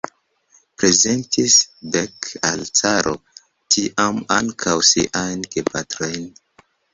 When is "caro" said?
2.79-3.13